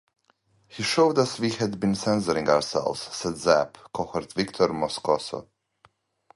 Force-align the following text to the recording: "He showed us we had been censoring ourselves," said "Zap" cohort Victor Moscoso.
"He 0.67 0.81
showed 0.81 1.19
us 1.19 1.37
we 1.39 1.51
had 1.51 1.79
been 1.79 1.93
censoring 1.93 2.49
ourselves," 2.49 3.01
said 3.15 3.37
"Zap" 3.37 3.77
cohort 3.93 4.33
Victor 4.33 4.69
Moscoso. 4.73 5.47